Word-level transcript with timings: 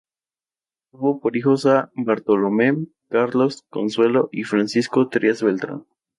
Tuvo 0.89 1.19
por 1.19 1.37
hijos 1.37 1.67
a 1.67 1.91
Bartolome, 1.93 2.87
Carlos, 3.07 3.67
Consuelo 3.69 4.29
y 4.31 4.45
Francisco 4.45 5.09
Trías 5.09 5.43
Bertrán. 5.43 5.85